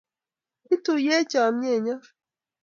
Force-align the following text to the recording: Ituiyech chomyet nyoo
Ituiyech 0.73 1.27
chomyet 1.31 1.79
nyoo 1.83 2.05